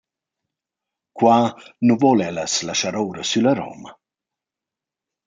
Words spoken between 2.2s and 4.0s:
el as laschar oura sülla romma.